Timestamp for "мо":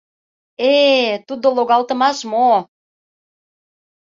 2.31-2.49